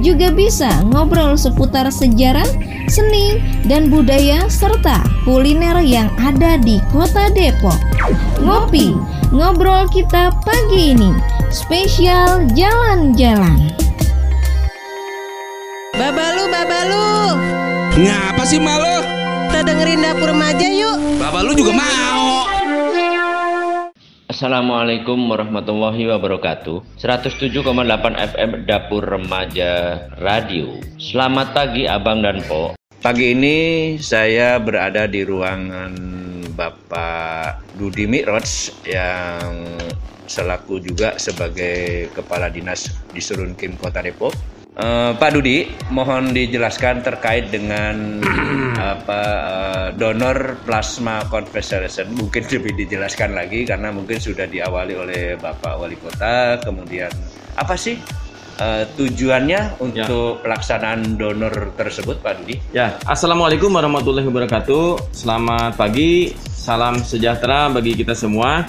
juga 0.00 0.32
bisa 0.32 0.82
ngobrol 0.88 1.36
seputar 1.38 1.86
sejarah, 1.92 2.46
seni, 2.90 3.38
dan 3.68 3.92
budaya 3.92 4.48
serta 4.50 5.04
kuliner 5.22 5.78
yang 5.84 6.10
ada 6.18 6.58
di 6.58 6.80
Kota 6.90 7.30
Depok. 7.30 7.76
Ngopi, 8.42 8.96
ngobrol 9.30 9.86
kita 9.92 10.34
pagi 10.42 10.96
ini, 10.96 11.12
spesial 11.52 12.48
jalan-jalan. 12.56 13.74
Babalu, 15.94 16.44
babalu. 16.50 17.10
Ngapa 17.94 18.42
sih 18.42 18.58
malu? 18.58 18.98
Kita 19.46 19.62
dengerin 19.62 20.02
dapur 20.02 20.34
remaja 20.34 20.66
yuk. 20.66 20.98
Bapak 21.22 21.46
lu 21.46 21.54
juga 21.54 21.70
mau. 21.78 22.23
Assalamualaikum 24.24 25.20
warahmatullahi 25.28 26.08
wabarakatuh. 26.08 26.96
107,8 26.96 27.60
FM 28.16 28.64
Dapur 28.64 29.04
Remaja 29.04 30.00
Radio. 30.16 30.80
Selamat 30.96 31.52
pagi 31.52 31.84
Abang 31.84 32.24
dan 32.24 32.40
Po 32.48 32.72
Pagi 33.04 33.36
ini 33.36 33.56
saya 34.00 34.56
berada 34.56 35.04
di 35.04 35.28
ruangan 35.28 35.92
Bapak 36.56 37.76
Dudi 37.76 38.08
Mi'raj 38.08 38.72
yang 38.88 39.76
selaku 40.24 40.80
juga 40.80 41.20
sebagai 41.20 42.08
Kepala 42.16 42.48
Dinas 42.48 42.96
di 43.12 43.20
Surunkim 43.20 43.76
Kota 43.76 44.00
Depok 44.00 44.32
Uh, 44.74 45.14
Pak 45.14 45.38
Dudi, 45.38 45.70
mohon 45.94 46.34
dijelaskan 46.34 46.98
terkait 47.06 47.46
dengan 47.46 48.18
apa 48.98 49.20
uh, 49.22 49.88
donor 49.94 50.58
plasma 50.66 51.22
convalescent. 51.30 52.10
Mungkin 52.10 52.42
lebih 52.50 52.74
dijelaskan 52.82 53.38
lagi 53.38 53.62
karena 53.62 53.94
mungkin 53.94 54.18
sudah 54.18 54.50
diawali 54.50 54.98
oleh 54.98 55.22
Bapak 55.38 55.78
Wali 55.78 55.94
Kota. 55.94 56.58
Kemudian 56.58 57.06
apa 57.54 57.78
sih 57.78 57.94
uh, 58.58 58.82
tujuannya 58.98 59.78
untuk 59.78 60.42
ya. 60.42 60.42
pelaksanaan 60.42 61.22
donor 61.22 61.70
tersebut, 61.78 62.18
Pak 62.18 62.42
Dudi? 62.42 62.58
Ya, 62.74 62.98
Assalamualaikum 63.06 63.70
warahmatullahi 63.70 64.26
wabarakatuh. 64.26 65.14
Selamat 65.14 65.78
pagi, 65.78 66.34
salam 66.50 66.98
sejahtera 66.98 67.70
bagi 67.70 67.94
kita 67.94 68.18
semua. 68.18 68.66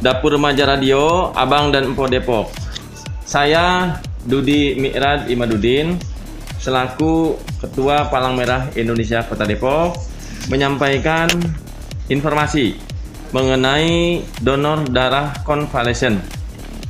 Dapur 0.00 0.40
Remaja 0.40 0.64
Radio, 0.64 1.36
Abang 1.36 1.68
dan 1.68 1.92
Empo 1.92 2.08
Depok. 2.08 2.48
Saya 3.28 3.92
Dudi 4.24 4.76
Mi'rad 4.80 5.28
Imadudin 5.28 6.00
selaku 6.56 7.36
Ketua 7.60 8.08
Palang 8.08 8.34
Merah 8.36 8.72
Indonesia 8.72 9.20
Kota 9.24 9.44
Depok 9.44 9.96
menyampaikan 10.48 11.28
informasi 12.08 12.76
mengenai 13.32 14.22
donor 14.40 14.86
darah 14.88 15.34
konvalesen. 15.44 16.20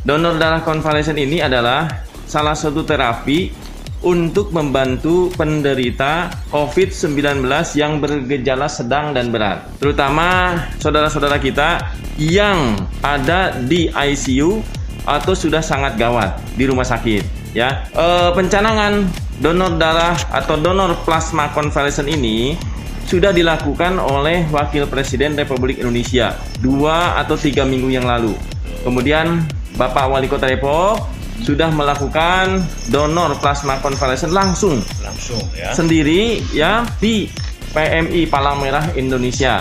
Donor 0.04 0.36
darah 0.36 0.60
konvalesen 0.62 1.16
ini 1.16 1.40
adalah 1.40 1.88
salah 2.28 2.52
satu 2.54 2.84
terapi 2.84 3.64
untuk 4.04 4.52
membantu 4.52 5.32
penderita 5.32 6.28
COVID-19 6.52 7.48
yang 7.80 7.98
bergejala 8.04 8.68
sedang 8.68 9.16
dan 9.16 9.32
berat. 9.32 9.64
Terutama 9.80 10.60
saudara-saudara 10.76 11.40
kita 11.40 11.80
yang 12.20 12.76
ada 13.00 13.56
di 13.64 13.88
ICU 13.88 14.60
atau 15.04 15.36
sudah 15.36 15.60
sangat 15.60 16.00
gawat 16.00 16.36
di 16.56 16.64
rumah 16.64 16.84
sakit 16.84 17.22
ya 17.52 17.86
e, 17.92 18.06
pencanangan 18.32 19.04
donor 19.38 19.76
darah 19.76 20.16
atau 20.32 20.58
donor 20.58 20.98
plasma 21.04 21.52
konvalesen 21.52 22.08
ini 22.10 22.56
sudah 23.04 23.30
dilakukan 23.36 24.00
oleh 24.00 24.48
Wakil 24.48 24.88
Presiden 24.88 25.36
Republik 25.36 25.78
Indonesia 25.78 26.34
dua 26.64 27.20
atau 27.20 27.36
tiga 27.36 27.62
minggu 27.62 27.92
yang 27.92 28.08
lalu. 28.08 28.32
Kemudian 28.80 29.44
Bapak 29.76 30.08
Wali 30.08 30.26
Kota 30.26 30.48
Depok 30.48 31.04
sudah 31.44 31.68
melakukan 31.68 32.64
donor 32.88 33.36
plasma 33.42 33.76
konvalesen 33.84 34.32
langsung, 34.32 34.80
langsung 35.04 35.42
ya. 35.52 35.76
sendiri 35.76 36.40
ya 36.54 36.86
di 37.02 37.28
PMI 37.74 38.30
Palang 38.30 38.62
Merah 38.62 38.86
Indonesia. 38.96 39.60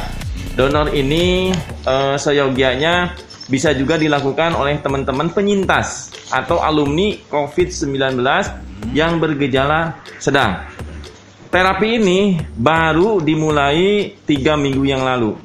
Donor 0.53 0.93
ini 0.93 1.49
eh, 1.83 2.15
seyogianya 2.15 3.11
bisa 3.53 3.69
juga 3.77 4.01
dilakukan 4.01 4.57
oleh 4.57 4.81
teman-teman 4.81 5.29
penyintas 5.29 6.09
atau 6.33 6.57
alumni 6.57 7.13
COVID-19 7.29 8.17
yang 8.97 9.21
bergejala 9.21 10.01
sedang. 10.17 10.65
Terapi 11.53 12.01
ini 12.01 12.41
baru 12.57 13.21
dimulai 13.21 14.17
tiga 14.25 14.57
minggu 14.57 14.81
yang 14.89 15.05
lalu. 15.05 15.37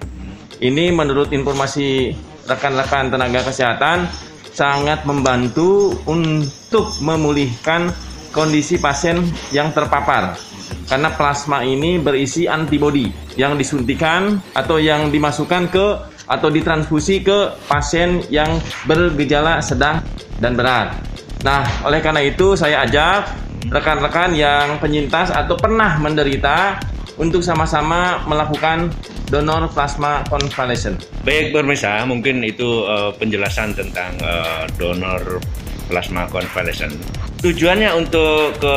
Ini 0.56 0.88
menurut 0.88 1.28
informasi 1.36 2.16
rekan-rekan 2.48 3.12
tenaga 3.12 3.44
kesehatan 3.44 4.08
sangat 4.56 5.04
membantu 5.04 5.92
untuk 6.08 6.88
memulihkan 7.04 7.92
kondisi 8.32 8.80
pasien 8.80 9.20
yang 9.52 9.68
terpapar 9.76 10.48
karena 10.88 11.12
plasma 11.12 11.60
ini 11.64 12.00
berisi 12.00 12.48
antibodi 12.48 13.12
yang 13.36 13.60
disuntikan 13.60 14.41
atau 14.56 14.80
yang 14.80 15.12
dimasukkan 15.12 15.62
ke 15.68 15.86
atau 16.28 16.53
ditransfusi 16.53 17.25
ke 17.25 17.56
pasien 17.66 18.21
yang 18.28 18.61
bergejala 18.84 19.65
sedang 19.65 20.05
dan 20.39 20.55
berat. 20.55 20.94
Nah, 21.43 21.65
oleh 21.87 22.05
karena 22.05 22.22
itu 22.22 22.55
saya 22.55 22.84
ajak 22.84 23.33
rekan-rekan 23.72 24.37
yang 24.37 24.78
penyintas 24.78 25.34
atau 25.34 25.59
pernah 25.59 25.99
menderita 25.99 26.78
untuk 27.19 27.43
sama-sama 27.43 28.22
melakukan 28.31 28.94
donor 29.28 29.66
plasma 29.75 30.22
convalescent. 30.31 31.05
Baik, 31.27 31.50
pemirsa, 31.53 32.06
mungkin 32.06 32.41
itu 32.47 32.87
uh, 32.87 33.10
penjelasan 33.19 33.75
tentang 33.75 34.15
uh, 34.22 34.65
donor 34.78 35.43
plasma 35.91 36.31
convalescent. 36.31 36.95
Tujuannya 37.38 37.94
untuk 37.94 38.59
ke 38.59 38.76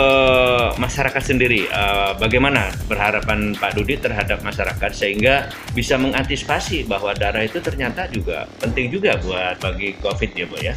masyarakat 0.77 1.23
sendiri, 1.33 1.65
uh, 1.73 2.13
bagaimana 2.21 2.69
berharapan 2.85 3.57
Pak 3.57 3.73
Dudi 3.73 3.97
terhadap 3.97 4.45
masyarakat 4.45 4.93
sehingga 4.93 5.49
bisa 5.73 5.97
mengantisipasi 5.97 6.85
bahwa 6.85 7.09
darah 7.17 7.41
itu 7.41 7.57
ternyata 7.57 8.05
juga 8.13 8.45
penting 8.61 8.93
juga 8.93 9.17
buat 9.17 9.57
bagi 9.57 9.97
COVID 9.97 10.29
ya 10.37 10.45
Bu 10.45 10.57
ya? 10.61 10.75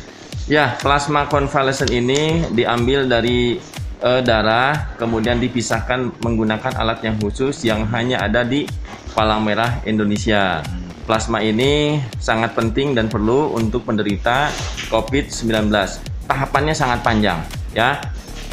Ya, 0.49 0.67
plasma 0.81 1.29
convalescent 1.29 1.93
ini 1.93 2.49
diambil 2.57 3.05
dari 3.05 3.61
uh, 4.01 4.25
darah, 4.25 4.97
kemudian 4.97 5.37
dipisahkan 5.37 6.25
menggunakan 6.25 6.81
alat 6.81 7.05
yang 7.05 7.21
khusus 7.21 7.69
yang 7.69 7.85
hanya 7.93 8.25
ada 8.25 8.49
di 8.49 8.65
Palang 9.13 9.45
Merah 9.45 9.85
Indonesia. 9.85 10.65
Plasma 11.05 11.45
ini 11.45 12.01
sangat 12.17 12.57
penting 12.57 12.97
dan 12.97 13.13
perlu 13.13 13.53
untuk 13.53 13.85
penderita 13.85 14.49
COVID-19 14.89 15.69
tahapannya 16.25 16.73
sangat 16.73 17.05
panjang 17.05 17.45
ya. 17.75 18.01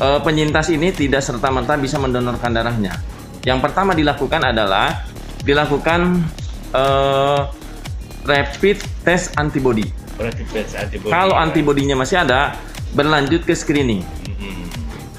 E, 0.02 0.08
penyintas 0.26 0.68
ini 0.74 0.90
tidak 0.92 1.22
serta 1.22 1.54
merta 1.54 1.78
bisa 1.78 2.02
mendonorkan 2.02 2.52
darahnya. 2.52 2.98
Yang 3.46 3.60
pertama 3.70 3.94
dilakukan 3.94 4.42
adalah 4.42 5.06
dilakukan 5.46 6.26
e, 6.74 6.84
rapid 8.26 8.78
test 9.06 9.38
antibody. 9.38 9.86
Rapid 10.18 10.48
test 10.50 10.74
antibody 10.76 11.10
kalau 11.14 11.38
ya. 11.38 11.46
antibodinya 11.46 11.96
masih 11.96 12.26
ada 12.26 12.58
berlanjut 12.92 13.48
ke 13.48 13.54
screening. 13.56 14.04
Mm-hmm. 14.04 14.68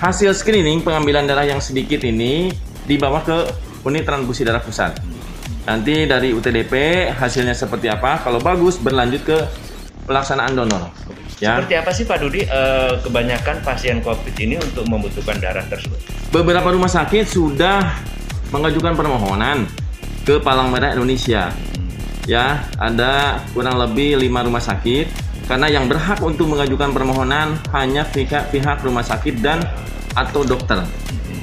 hasil 0.03 0.35
screening 0.35 0.83
pengambilan 0.83 1.25
darah 1.31 1.47
yang 1.47 1.63
sedikit 1.63 2.03
ini 2.03 2.51
dibawa 2.91 3.23
ke 3.23 3.39
unit 3.87 4.03
transfusi 4.03 4.43
darah 4.43 4.61
pusat. 4.61 4.99
Nanti 5.63 6.11
dari 6.11 6.35
UTDP 6.35 7.07
hasilnya 7.15 7.55
seperti 7.55 7.87
apa 7.87 8.19
kalau 8.19 8.43
bagus 8.43 8.83
berlanjut 8.83 9.23
ke 9.23 9.39
pelaksanaan 10.11 10.59
donor 10.59 10.91
Ya. 11.43 11.59
Seperti 11.59 11.75
apa 11.75 11.91
sih 11.91 12.07
Pak 12.07 12.19
Dudi 12.23 12.47
uh, 12.47 13.03
kebanyakan 13.03 13.67
pasien 13.67 13.99
COVID 13.99 14.35
ini 14.39 14.63
untuk 14.63 14.87
membutuhkan 14.87 15.43
darah 15.43 15.67
tersebut? 15.67 15.99
Beberapa 16.31 16.71
rumah 16.71 16.87
sakit 16.87 17.27
sudah 17.27 17.99
mengajukan 18.55 18.95
permohonan 18.95 19.67
ke 20.23 20.39
Palang 20.39 20.71
Merah 20.71 20.95
Indonesia. 20.95 21.51
Ya, 22.31 22.71
ada 22.79 23.43
kurang 23.51 23.75
lebih 23.75 24.23
lima 24.23 24.47
rumah 24.47 24.63
sakit 24.63 25.11
karena 25.51 25.67
yang 25.67 25.91
berhak 25.91 26.23
untuk 26.23 26.47
mengajukan 26.47 26.95
permohonan 26.95 27.59
hanya 27.75 28.07
pihak 28.07 28.55
pihak 28.55 28.79
rumah 28.87 29.03
sakit 29.03 29.43
dan 29.43 29.67
atau 30.15 30.47
dokter 30.47 30.87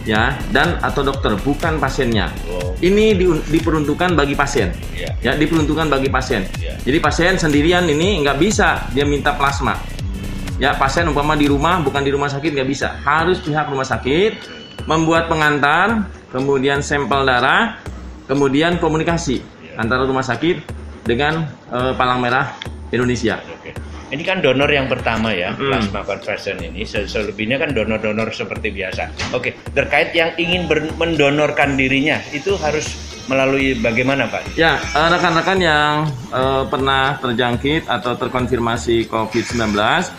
ya 0.08 0.36
dan 0.56 0.80
atau 0.80 1.04
dokter 1.04 1.36
bukan 1.42 1.80
pasiennya. 1.80 2.32
Oh. 2.48 2.76
Ini 2.80 3.16
di, 3.16 3.26
diperuntukkan 3.28 4.16
bagi 4.16 4.36
pasien. 4.36 4.72
Yeah. 4.96 5.14
Ya, 5.20 5.32
diperuntukkan 5.36 5.92
bagi 5.92 6.08
pasien. 6.08 6.48
Yeah. 6.60 6.80
Jadi 6.84 6.98
pasien 7.04 7.34
sendirian 7.36 7.84
ini 7.88 8.24
nggak 8.24 8.38
bisa 8.40 8.88
dia 8.96 9.04
minta 9.04 9.36
plasma. 9.36 9.76
Hmm. 9.76 10.62
Ya, 10.62 10.76
pasien 10.76 11.08
umpama 11.08 11.36
di 11.36 11.52
rumah 11.52 11.84
bukan 11.84 12.04
di 12.04 12.12
rumah 12.12 12.32
sakit 12.32 12.56
nggak 12.56 12.70
bisa. 12.70 12.96
Harus 13.04 13.44
pihak 13.44 13.68
rumah 13.68 13.88
sakit 13.88 14.60
membuat 14.88 15.28
pengantar, 15.28 16.08
kemudian 16.32 16.80
sampel 16.80 17.28
darah, 17.28 17.80
kemudian 18.26 18.80
komunikasi. 18.80 19.44
Yeah. 19.44 19.84
antara 19.84 20.04
rumah 20.04 20.24
sakit 20.24 20.64
dengan 21.08 21.48
eh, 21.72 21.94
Palang 21.96 22.20
Merah 22.20 22.56
Indonesia. 22.90 23.40
Ini 24.10 24.24
kan 24.26 24.42
donor 24.42 24.66
yang 24.66 24.90
pertama 24.90 25.30
ya, 25.30 25.54
Mm. 25.54 25.70
plasma 25.70 26.02
conversion 26.02 26.58
ini. 26.60 26.82
Se- 26.82 27.06
Selebihnya 27.06 27.62
kan 27.62 27.72
donor-donor 27.72 28.34
seperti 28.34 28.74
biasa. 28.74 29.34
Oke, 29.34 29.54
terkait 29.72 30.14
yang 30.14 30.34
ingin 30.36 30.66
mendonorkan 30.98 31.78
dirinya, 31.78 32.18
itu 32.34 32.58
harus 32.58 32.90
melalui 33.26 33.78
bagaimana 33.78 34.26
Pak? 34.26 34.58
Ya, 34.58 34.82
eh, 34.82 35.08
rekan-rekan 35.14 35.60
yang 35.62 35.94
eh, 36.30 36.64
pernah 36.66 37.22
terjangkit 37.22 37.86
atau 37.86 38.18
terkonfirmasi 38.18 39.06
COVID-19, 39.06 40.10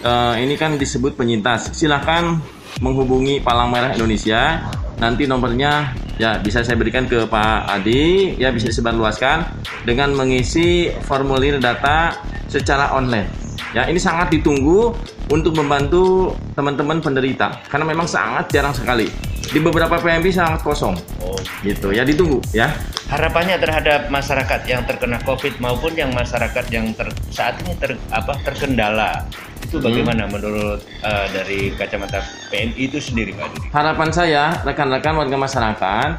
eh, 0.00 0.34
ini 0.38 0.54
kan 0.54 0.78
disebut 0.78 1.18
penyintas. 1.18 1.74
Silahkan 1.74 2.38
menghubungi 2.78 3.42
Palang 3.42 3.70
Merah 3.70 3.90
Indonesia. 3.92 4.62
Nanti 4.98 5.26
nomornya 5.26 5.98
ya 6.20 6.40
bisa 6.40 6.64
saya 6.64 6.76
berikan 6.76 7.08
ke 7.08 7.24
Pak 7.24 7.68
Adi, 7.68 8.36
ya 8.36 8.52
bisa 8.52 8.68
disebarluaskan 8.68 9.44
dengan 9.86 10.12
mengisi 10.12 10.92
formulir 11.04 11.60
data 11.60 12.16
secara 12.48 12.92
online. 12.92 13.28
Ya, 13.72 13.88
ini 13.88 13.96
sangat 13.96 14.28
ditunggu 14.28 14.92
untuk 15.32 15.56
membantu 15.56 16.36
teman-teman 16.52 17.00
penderita 17.00 17.56
karena 17.72 17.88
memang 17.88 18.04
sangat 18.04 18.52
jarang 18.52 18.76
sekali. 18.76 19.08
Di 19.42 19.58
beberapa 19.60 19.96
PMP 20.00 20.32
sangat 20.32 20.60
kosong. 20.60 20.96
Oh, 21.24 21.36
Gitu 21.64 21.92
ya, 21.92 22.04
ditunggu 22.04 22.40
ya. 22.52 22.72
harapannya 23.12 23.60
terhadap 23.60 24.08
masyarakat 24.08 24.60
yang 24.64 24.88
terkena 24.88 25.20
COVID 25.20 25.60
maupun 25.60 25.92
yang 25.92 26.08
masyarakat 26.16 26.64
yang 26.72 26.96
ter- 26.96 27.12
saat 27.28 27.60
ini 27.60 27.76
ter- 27.76 28.00
apa 28.08 28.32
terkendala 28.40 29.28
itu 29.72 29.80
Hmm. 29.80 29.88
bagaimana 29.88 30.28
menurut 30.28 30.84
eh, 30.84 31.26
dari 31.32 31.72
kacamata 31.72 32.20
PNI 32.52 32.76
itu 32.76 33.00
sendiri 33.00 33.32
Pak 33.32 33.56
Dudi? 33.56 33.66
Harapan 33.72 34.10
saya, 34.12 34.44
rekan-rekan 34.68 35.16
warga 35.16 35.36
masyarakat 35.40 36.10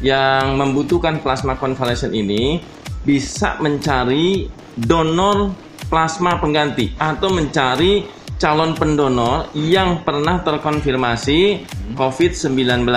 yang 0.00 0.56
membutuhkan 0.56 1.20
plasma 1.20 1.60
convalescent 1.60 2.16
ini 2.16 2.64
bisa 3.04 3.60
mencari 3.60 4.48
donor 4.72 5.52
plasma 5.92 6.40
pengganti 6.40 6.96
atau 6.96 7.28
mencari 7.28 8.08
calon 8.40 8.72
pendonor 8.72 9.52
yang 9.52 10.00
pernah 10.00 10.40
terkonfirmasi 10.40 11.68
COVID-19. 11.92 12.88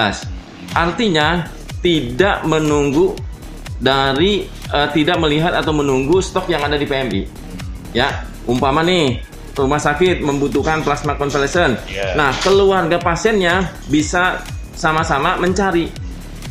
Artinya 0.71 1.43
tidak 1.83 2.47
menunggu 2.47 3.13
dari 3.83 4.47
eh, 4.47 4.89
tidak 4.95 5.19
melihat 5.19 5.51
atau 5.51 5.75
menunggu 5.75 6.23
stok 6.23 6.47
yang 6.47 6.63
ada 6.63 6.79
di 6.79 6.87
PMI. 6.87 7.21
Ya, 7.91 8.23
umpama 8.47 8.79
nih 8.79 9.34
rumah 9.55 9.79
sakit 9.79 10.19
membutuhkan 10.19 10.83
plasma 10.83 11.15
convalescent. 11.15 11.79
Ya. 11.87 12.13
Nah, 12.13 12.35
keluarga 12.43 12.99
pasiennya 12.99 13.71
bisa 13.87 14.43
sama-sama 14.75 15.39
mencari. 15.39 15.87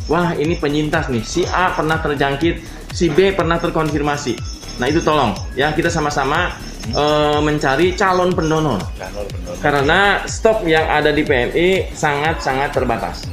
Wah, 0.09 0.33
ini 0.37 0.57
penyintas 0.57 1.09
nih. 1.09 1.21
Si 1.21 1.41
A 1.45 1.73
pernah 1.73 2.01
terjangkit, 2.01 2.61
si 2.93 3.09
B 3.13 3.33
pernah 3.33 3.61
terkonfirmasi. 3.61 4.33
Nah, 4.75 4.91
itu 4.91 4.99
tolong 4.99 5.31
ya 5.55 5.71
kita 5.71 5.87
sama-sama 5.87 6.51
eh, 6.89 7.39
mencari 7.39 7.93
calon 7.93 8.33
pendonor. 8.33 8.81
Calon 8.97 9.25
pendonor. 9.29 9.61
Karena 9.61 9.99
stok 10.25 10.65
yang 10.65 10.85
ada 10.89 11.13
di 11.13 11.21
PMI 11.23 11.93
sangat-sangat 11.93 12.69
terbatas. 12.73 13.23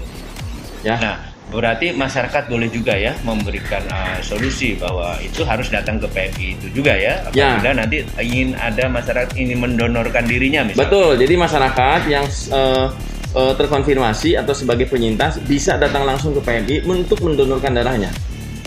Ya. 0.84 0.96
Nah, 1.00 1.31
berarti 1.52 1.92
masyarakat 1.92 2.48
boleh 2.48 2.72
juga 2.72 2.96
ya 2.96 3.12
memberikan 3.22 3.84
uh, 3.92 4.18
solusi 4.24 4.74
bahwa 4.80 5.20
itu 5.20 5.44
harus 5.44 5.68
datang 5.68 6.00
ke 6.00 6.08
PMI 6.08 6.46
itu 6.58 6.66
juga 6.72 6.96
ya. 6.96 7.20
Ya. 7.36 7.54
Apabila 7.54 7.84
nanti 7.84 8.02
ingin 8.18 8.56
ada 8.56 8.88
masyarakat 8.88 9.36
ingin 9.36 9.60
mendonorkan 9.60 10.24
dirinya 10.24 10.64
misalnya. 10.64 10.88
Betul. 10.88 11.10
Jadi 11.20 11.34
masyarakat 11.36 12.00
yang 12.08 12.24
eh, 12.28 12.86
eh, 13.36 13.52
terkonfirmasi 13.56 14.40
atau 14.40 14.54
sebagai 14.56 14.88
penyintas 14.88 15.38
bisa 15.44 15.76
datang 15.76 16.08
langsung 16.08 16.32
ke 16.32 16.40
PMI 16.40 16.88
untuk 16.88 17.20
mendonorkan 17.20 17.76
darahnya. 17.76 18.10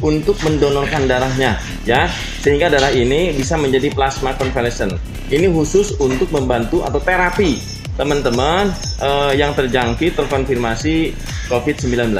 Untuk 0.03 0.35
mendonorkan 0.43 1.07
darahnya, 1.07 1.55
ya, 1.87 2.11
sehingga 2.43 2.67
darah 2.67 2.91
ini 2.91 3.31
bisa 3.31 3.55
menjadi 3.55 3.87
plasma 3.95 4.35
convalescent. 4.35 4.99
Ini 5.31 5.47
khusus 5.49 5.95
untuk 5.97 6.29
membantu 6.35 6.83
atau 6.83 6.99
terapi 6.99 7.57
teman-teman 7.95 8.75
eh, 8.99 9.33
yang 9.39 9.55
terjangkit 9.55 10.19
terkonfirmasi 10.19 11.15
COVID-19. 11.47 12.11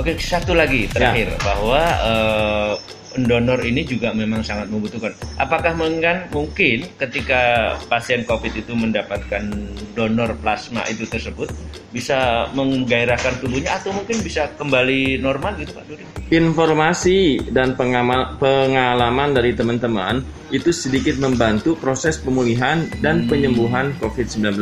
Oke, 0.00 0.16
satu 0.16 0.56
lagi 0.56 0.88
terakhir 0.88 1.36
bahwa 1.44 1.80
eh, 1.84 2.72
pendonor 3.12 3.60
ini 3.60 3.84
juga 3.84 4.16
memang 4.16 4.40
sangat 4.40 4.72
membutuhkan. 4.72 5.12
Apakah 5.36 5.76
mungkin 5.76 6.32
mungkin 6.32 6.88
ketika 6.96 7.74
pasien 7.86 8.24
COVID 8.24 8.56
itu 8.56 8.72
mendapatkan 8.72 9.44
donor 9.92 10.32
plasma 10.40 10.80
itu 10.88 11.04
tersebut 11.04 11.52
bisa 11.92 12.48
menggairahkan 12.56 13.36
tubuhnya 13.44 13.76
atau 13.76 13.92
mungkin 13.92 14.16
bisa 14.24 14.48
kembali 14.56 15.20
normal 15.20 15.60
gitu 15.60 15.76
Pak 15.76 15.84
Dudi? 15.84 16.04
Informasi 16.32 17.52
dan 17.52 17.76
pengamal- 17.76 18.40
pengalaman 18.40 19.36
dari 19.36 19.52
teman-teman 19.52 20.24
itu 20.48 20.72
sedikit 20.72 21.20
membantu 21.20 21.76
proses 21.76 22.16
pemulihan 22.16 22.88
dan 23.04 23.28
penyembuhan 23.28 23.92
COVID-19. 24.00 24.56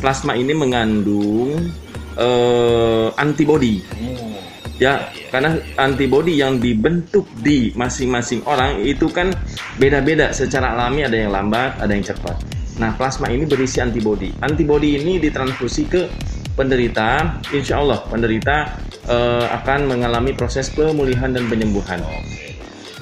Plasma 0.00 0.32
ini 0.36 0.56
mengandung 0.56 1.68
eh, 2.16 3.08
antibodi, 3.20 3.84
ya, 4.78 5.10
karena 5.30 5.58
antibodi 5.78 6.38
yang 6.38 6.58
dibentuk 6.58 7.26
di 7.40 7.70
masing-masing 7.74 8.42
orang 8.46 8.82
itu 8.82 9.10
kan 9.10 9.30
beda-beda. 9.78 10.30
Secara 10.34 10.74
alami 10.74 11.06
ada 11.06 11.16
yang 11.16 11.30
lambat, 11.34 11.78
ada 11.78 11.92
yang 11.92 12.04
cepat. 12.04 12.36
Nah, 12.78 12.90
plasma 12.98 13.30
ini 13.30 13.46
berisi 13.46 13.78
antibodi. 13.78 14.34
Antibodi 14.42 14.98
ini 14.98 15.22
ditransfusi 15.22 15.86
ke 15.86 16.10
penderita, 16.58 17.38
insya 17.54 17.82
Allah 17.82 18.02
penderita 18.06 18.74
eh, 19.06 19.46
akan 19.46 19.90
mengalami 19.90 20.34
proses 20.34 20.70
pemulihan 20.70 21.30
dan 21.30 21.46
penyembuhan. 21.46 22.02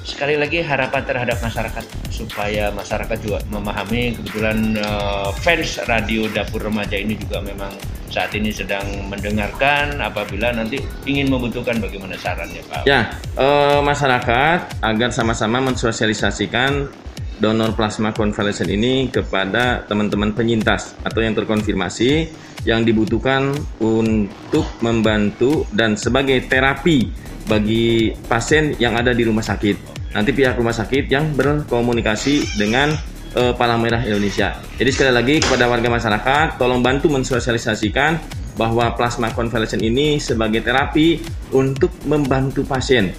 Sekali 0.03 0.35
lagi 0.35 0.59
harapan 0.59 1.01
terhadap 1.07 1.39
masyarakat 1.39 1.85
supaya 2.11 2.69
masyarakat 2.75 3.17
juga 3.23 3.39
memahami 3.49 4.13
kebetulan 4.19 4.77
eh, 4.77 5.29
fans 5.41 5.81
radio 5.89 6.29
Dapur 6.29 6.61
Remaja 6.61 6.97
ini 6.97 7.17
juga 7.17 7.41
memang 7.41 7.73
saat 8.13 8.29
ini 8.37 8.53
sedang 8.53 8.85
mendengarkan 9.09 9.97
apabila 9.97 10.53
nanti 10.53 10.77
ingin 11.09 11.33
membutuhkan 11.33 11.81
bagaimana 11.81 12.13
sarannya 12.13 12.61
Pak. 12.69 12.85
Ya, 12.85 13.17
eh, 13.33 13.81
masyarakat 13.81 14.85
agar 14.85 15.09
sama-sama 15.09 15.57
mensosialisasikan 15.65 16.93
donor 17.41 17.73
plasma 17.73 18.13
convalescent 18.13 18.69
ini 18.69 19.09
kepada 19.09 19.81
teman-teman 19.89 20.37
penyintas 20.37 20.93
atau 21.01 21.25
yang 21.25 21.33
terkonfirmasi 21.33 22.29
yang 22.63 22.85
dibutuhkan 22.85 23.51
untuk 23.81 24.69
membantu 24.79 25.65
dan 25.73 25.97
sebagai 25.97 26.45
terapi 26.45 27.09
bagi 27.49 28.13
pasien 28.29 28.77
yang 28.79 28.95
ada 28.95 29.11
di 29.11 29.25
rumah 29.27 29.43
sakit. 29.43 29.91
Nanti 30.13 30.31
pihak 30.31 30.55
rumah 30.55 30.71
sakit 30.71 31.09
yang 31.09 31.33
berkomunikasi 31.33 32.61
dengan 32.61 32.93
eh, 33.33 33.53
Palang 33.53 33.81
Merah 33.81 34.01
Indonesia. 34.05 34.57
Jadi 34.77 34.89
sekali 34.93 35.11
lagi 35.13 35.35
kepada 35.41 35.69
warga 35.69 35.89
masyarakat, 35.89 36.61
tolong 36.61 36.81
bantu 36.81 37.09
mensosialisasikan 37.09 38.21
bahwa 38.53 38.93
plasma 38.93 39.33
convalescent 39.33 39.81
ini 39.81 40.21
sebagai 40.21 40.61
terapi 40.61 41.21
untuk 41.53 41.89
membantu 42.05 42.61
pasien. 42.65 43.13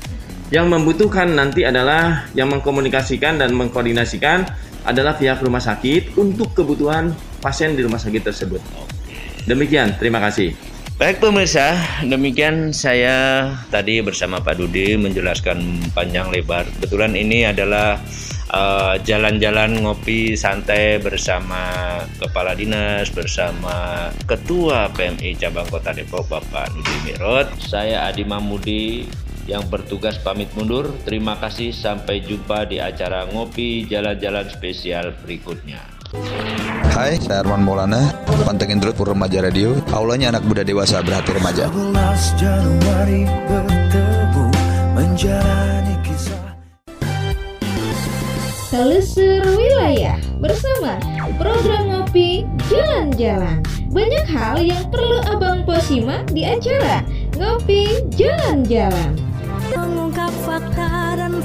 Yang 0.55 0.67
membutuhkan 0.71 1.35
nanti 1.35 1.67
adalah 1.67 2.31
yang 2.39 2.53
mengkomunikasikan 2.53 3.43
dan 3.43 3.51
mengkoordinasikan 3.59 4.47
adalah 4.85 5.17
pihak 5.17 5.41
rumah 5.41 5.59
sakit 5.59 6.15
untuk 6.21 6.53
kebutuhan 6.53 7.11
pasien 7.41 7.75
di 7.75 7.83
rumah 7.83 7.99
sakit 7.99 8.23
tersebut. 8.23 8.61
Demikian, 9.49 9.97
terima 9.99 10.21
kasih. 10.21 10.55
Baik 10.95 11.19
pemirsa, 11.19 11.75
demikian 12.07 12.71
saya 12.71 13.51
tadi 13.67 13.99
bersama 13.99 14.39
Pak 14.39 14.63
Dudi 14.63 14.95
menjelaskan 14.95 15.91
panjang 15.91 16.31
lebar. 16.31 16.71
Kebetulan 16.79 17.19
ini 17.19 17.43
adalah 17.43 17.99
eh, 18.55 18.95
jalan-jalan 19.03 19.83
ngopi 19.83 20.39
santai 20.39 21.03
bersama 21.03 21.99
Kepala 22.23 22.55
Dinas, 22.55 23.11
bersama 23.11 24.09
Ketua 24.25 24.89
PMI 24.95 25.35
Cabang 25.35 25.67
Kota 25.67 25.91
Depok 25.91 26.31
Bapak 26.31 26.71
Dudi 26.71 26.97
Mirot. 27.03 27.51
Saya 27.59 28.07
Adi 28.07 28.23
Mamudi 28.23 29.05
yang 29.45 29.67
bertugas 29.69 30.17
pamit 30.23 30.49
mundur. 30.57 30.89
Terima 31.05 31.37
kasih, 31.37 31.75
sampai 31.75 32.25
jumpa 32.25 32.65
di 32.69 32.81
acara 32.81 33.29
ngopi 33.29 33.85
jalan-jalan 33.85 34.49
spesial 34.49 35.13
berikutnya. 35.25 35.95
Hai, 36.95 37.19
saya 37.19 37.43
Arman 37.43 37.67
Maulana. 37.67 38.15
Pantengin 38.47 38.79
terus 38.79 38.95
Pur 38.95 39.11
Remaja 39.11 39.43
Radio. 39.43 39.75
Aulanya 39.91 40.31
anak 40.31 40.47
muda 40.47 40.63
dewasa 40.63 41.03
berhati 41.03 41.35
remaja. 41.35 41.67
12 41.75 42.39
Januari 42.39 43.27
bertemu 43.51 44.47
menjalani 44.95 45.84
kisah 45.84 45.84
Telusur 48.75 49.39
wilayah 49.55 50.19
bersama 50.43 50.99
program 51.39 51.95
ngopi 51.95 52.43
jalan-jalan. 52.67 53.63
Banyak 53.95 54.27
hal 54.27 54.67
yang 54.67 54.91
perlu 54.91 55.23
Abang 55.31 55.63
posimak 55.63 56.27
di 56.35 56.43
acara 56.43 57.07
ngopi 57.39 58.03
jalan-jalan. 58.19 59.15
Mengungkap 59.79 60.35
fakta 60.43 61.15
dan 61.15 61.39